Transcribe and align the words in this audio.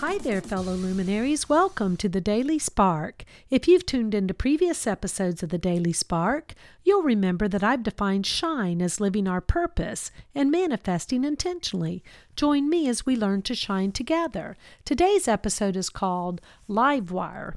Hi 0.00 0.16
there, 0.16 0.40
fellow 0.40 0.72
luminaries. 0.72 1.50
Welcome 1.50 1.98
to 1.98 2.08
the 2.08 2.22
Daily 2.22 2.58
Spark. 2.58 3.22
If 3.50 3.68
you've 3.68 3.84
tuned 3.84 4.14
into 4.14 4.32
previous 4.32 4.86
episodes 4.86 5.42
of 5.42 5.50
the 5.50 5.58
Daily 5.58 5.92
Spark, 5.92 6.54
you'll 6.82 7.02
remember 7.02 7.48
that 7.48 7.62
I've 7.62 7.82
defined 7.82 8.24
shine 8.24 8.80
as 8.80 8.98
living 8.98 9.28
our 9.28 9.42
purpose 9.42 10.10
and 10.34 10.50
manifesting 10.50 11.22
intentionally. 11.22 12.02
Join 12.34 12.70
me 12.70 12.88
as 12.88 13.04
we 13.04 13.14
learn 13.14 13.42
to 13.42 13.54
shine 13.54 13.92
together. 13.92 14.56
Today's 14.86 15.28
episode 15.28 15.76
is 15.76 15.90
called 15.90 16.40
Livewire. 16.66 17.56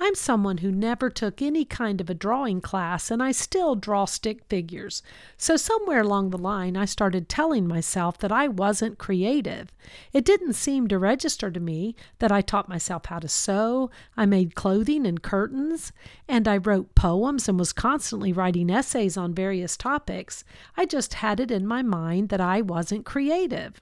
I'm 0.00 0.14
someone 0.14 0.58
who 0.58 0.70
never 0.70 1.10
took 1.10 1.42
any 1.42 1.64
kind 1.64 2.00
of 2.00 2.08
a 2.08 2.14
drawing 2.14 2.60
class 2.60 3.10
and 3.10 3.22
I 3.22 3.32
still 3.32 3.74
draw 3.74 4.04
stick 4.04 4.44
figures. 4.48 5.02
So, 5.36 5.56
somewhere 5.56 6.00
along 6.00 6.30
the 6.30 6.38
line, 6.38 6.76
I 6.76 6.84
started 6.84 7.28
telling 7.28 7.66
myself 7.66 8.18
that 8.18 8.32
I 8.32 8.48
wasn't 8.48 8.98
creative. 8.98 9.72
It 10.12 10.24
didn't 10.24 10.54
seem 10.54 10.88
to 10.88 10.98
register 10.98 11.50
to 11.50 11.60
me 11.60 11.96
that 12.18 12.32
I 12.32 12.40
taught 12.40 12.68
myself 12.68 13.06
how 13.06 13.18
to 13.18 13.28
sew, 13.28 13.90
I 14.16 14.26
made 14.26 14.54
clothing 14.54 15.06
and 15.06 15.22
curtains, 15.22 15.92
and 16.26 16.46
I 16.46 16.56
wrote 16.56 16.94
poems 16.94 17.48
and 17.48 17.58
was 17.58 17.72
constantly 17.72 18.32
writing 18.32 18.70
essays 18.70 19.16
on 19.16 19.34
various 19.34 19.76
topics. 19.76 20.44
I 20.76 20.86
just 20.86 21.14
had 21.14 21.40
it 21.40 21.50
in 21.50 21.66
my 21.66 21.82
mind 21.82 22.28
that 22.30 22.40
I 22.40 22.60
wasn't 22.60 23.04
creative. 23.04 23.80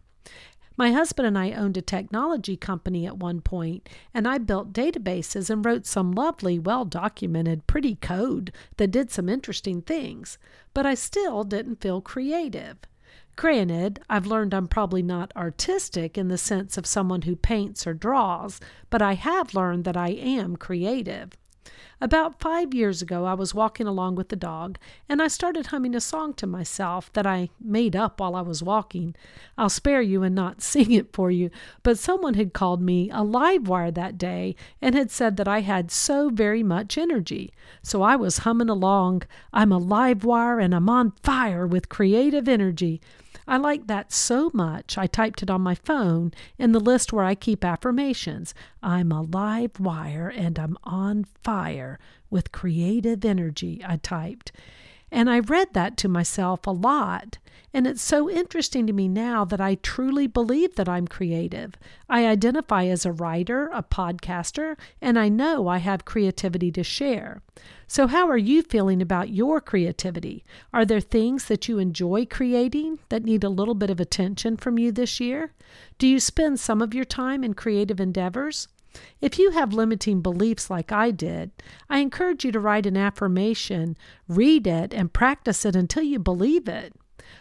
My 0.78 0.92
husband 0.92 1.26
and 1.26 1.38
I 1.38 1.52
owned 1.52 1.78
a 1.78 1.82
technology 1.82 2.54
company 2.54 3.06
at 3.06 3.16
one 3.16 3.40
point, 3.40 3.88
and 4.12 4.28
I 4.28 4.36
built 4.36 4.74
databases 4.74 5.48
and 5.48 5.64
wrote 5.64 5.86
some 5.86 6.12
lovely, 6.12 6.58
well 6.58 6.84
documented, 6.84 7.66
pretty 7.66 7.94
code 7.96 8.52
that 8.76 8.90
did 8.90 9.10
some 9.10 9.30
interesting 9.30 9.80
things, 9.80 10.36
but 10.74 10.84
I 10.84 10.92
still 10.94 11.44
didn't 11.44 11.80
feel 11.80 12.02
creative. 12.02 12.76
Granted, 13.36 14.00
I've 14.10 14.26
learned 14.26 14.52
I'm 14.52 14.68
probably 14.68 15.02
not 15.02 15.32
artistic 15.34 16.18
in 16.18 16.28
the 16.28 16.38
sense 16.38 16.76
of 16.76 16.86
someone 16.86 17.22
who 17.22 17.36
paints 17.36 17.86
or 17.86 17.94
draws, 17.94 18.60
but 18.90 19.00
I 19.00 19.14
have 19.14 19.54
learned 19.54 19.84
that 19.84 19.96
I 19.96 20.08
am 20.08 20.56
creative. 20.56 21.32
About 21.98 22.40
five 22.40 22.74
years 22.74 23.00
ago, 23.00 23.24
I 23.24 23.32
was 23.32 23.54
walking 23.54 23.86
along 23.86 24.16
with 24.16 24.28
the 24.28 24.36
dog, 24.36 24.76
and 25.08 25.22
I 25.22 25.28
started 25.28 25.66
humming 25.66 25.94
a 25.94 26.00
song 26.00 26.34
to 26.34 26.46
myself 26.46 27.10
that 27.14 27.26
I 27.26 27.48
made 27.58 27.96
up 27.96 28.20
while 28.20 28.36
I 28.36 28.42
was 28.42 28.62
walking. 28.62 29.14
I'll 29.56 29.70
spare 29.70 30.02
you 30.02 30.22
and 30.22 30.34
not 30.34 30.60
sing 30.72 30.92
it 30.92 31.14
for 31.14 31.30
you, 31.30 31.50
but 31.82 31.98
someone 31.98 32.34
had 32.34 32.52
called 32.52 32.82
me 32.82 33.10
a 33.10 33.22
live 33.22 33.66
wire 33.66 33.90
that 33.90 34.18
day 34.18 34.56
and 34.82 34.94
had 34.94 35.10
said 35.10 35.38
that 35.38 35.48
I 35.48 35.60
had 35.60 35.90
so 35.90 36.28
very 36.28 36.62
much 36.62 36.98
energy. 36.98 37.52
So 37.82 38.02
I 38.02 38.14
was 38.14 38.38
humming 38.38 38.68
along, 38.68 39.22
I'm 39.52 39.72
a 39.72 39.78
live 39.78 40.22
wire 40.22 40.60
and 40.60 40.74
I'm 40.74 40.90
on 40.90 41.12
fire 41.22 41.66
with 41.66 41.88
creative 41.88 42.46
energy. 42.46 43.00
I 43.48 43.58
like 43.58 43.86
that 43.86 44.12
so 44.12 44.50
much, 44.52 44.98
I 44.98 45.06
typed 45.06 45.42
it 45.42 45.50
on 45.50 45.60
my 45.60 45.76
phone 45.76 46.32
in 46.58 46.72
the 46.72 46.80
list 46.80 47.12
where 47.12 47.24
I 47.24 47.34
keep 47.34 47.64
affirmations. 47.64 48.54
I'm 48.82 49.12
a 49.12 49.22
live 49.22 49.78
wire 49.78 50.28
and 50.28 50.58
I'm 50.58 50.76
on 50.82 51.24
fire 51.44 51.98
with 52.28 52.50
creative 52.50 53.24
energy, 53.24 53.82
I 53.86 53.98
typed. 53.98 54.50
And 55.10 55.30
I 55.30 55.38
read 55.38 55.72
that 55.74 55.96
to 55.98 56.08
myself 56.08 56.66
a 56.66 56.70
lot. 56.70 57.38
And 57.72 57.86
it's 57.86 58.02
so 58.02 58.30
interesting 58.30 58.86
to 58.86 58.92
me 58.92 59.06
now 59.06 59.44
that 59.44 59.60
I 59.60 59.74
truly 59.76 60.26
believe 60.26 60.76
that 60.76 60.88
I'm 60.88 61.06
creative. 61.06 61.74
I 62.08 62.26
identify 62.26 62.86
as 62.86 63.04
a 63.04 63.12
writer, 63.12 63.68
a 63.72 63.82
podcaster, 63.82 64.76
and 65.02 65.18
I 65.18 65.28
know 65.28 65.68
I 65.68 65.78
have 65.78 66.06
creativity 66.06 66.72
to 66.72 66.82
share. 66.82 67.42
So, 67.86 68.06
how 68.06 68.28
are 68.28 68.38
you 68.38 68.62
feeling 68.62 69.02
about 69.02 69.28
your 69.28 69.60
creativity? 69.60 70.42
Are 70.72 70.86
there 70.86 71.00
things 71.00 71.48
that 71.48 71.68
you 71.68 71.78
enjoy 71.78 72.24
creating 72.24 72.98
that 73.10 73.24
need 73.24 73.44
a 73.44 73.50
little 73.50 73.74
bit 73.74 73.90
of 73.90 74.00
attention 74.00 74.56
from 74.56 74.78
you 74.78 74.90
this 74.90 75.20
year? 75.20 75.52
Do 75.98 76.08
you 76.08 76.18
spend 76.18 76.58
some 76.58 76.80
of 76.80 76.94
your 76.94 77.04
time 77.04 77.44
in 77.44 77.52
creative 77.54 78.00
endeavors? 78.00 78.68
If 79.20 79.38
you 79.38 79.50
have 79.50 79.72
limiting 79.72 80.20
beliefs 80.20 80.70
like 80.70 80.92
I 80.92 81.10
did, 81.10 81.50
I 81.88 81.98
encourage 81.98 82.44
you 82.44 82.52
to 82.52 82.60
write 82.60 82.86
an 82.86 82.96
affirmation, 82.96 83.96
read 84.28 84.66
it, 84.66 84.92
and 84.92 85.12
practice 85.12 85.64
it 85.64 85.76
until 85.76 86.02
you 86.02 86.18
believe 86.18 86.68
it. 86.68 86.94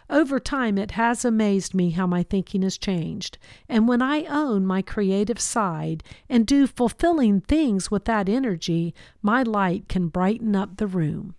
Over 0.10 0.40
time, 0.40 0.78
it 0.78 0.92
has 0.92 1.26
amazed 1.26 1.74
me 1.74 1.92
how 1.92 2.08
my 2.08 2.24
thinking 2.24 2.62
has 2.62 2.78
changed. 2.78 3.38
And 3.68 3.88
when 3.88 4.02
I 4.02 4.24
own 4.26 4.66
my 4.66 4.82
creative 4.82 5.40
side 5.40 6.04
and 6.30 6.46
do 6.46 6.68
fulfilling 6.68 7.42
things 7.42 7.90
with 7.90 8.06
that 8.06 8.30
energy, 8.30 8.94
my 9.22 9.44
light 9.44 9.88
can 9.88 10.08
brighten 10.08 10.56
up 10.56 10.78
the 10.78 10.88
room. 10.88 11.36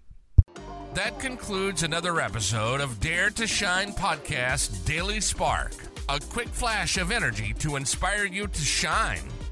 That 0.95 1.19
concludes 1.21 1.83
another 1.83 2.21
episode 2.21 2.81
of 2.81 3.01
Dare 3.01 3.31
to 3.31 3.47
Shine 3.47 3.93
Podcast 3.93 4.85
Daily 4.87 5.21
Spark. 5.21 5.73
A 6.09 6.19
quick 6.19 6.49
flash 6.49 6.97
of 6.97 7.11
energy 7.11 7.53
to 7.59 7.77
inspire 7.77 8.25
you 8.25 8.47
to 8.47 8.61
shine. 8.61 9.21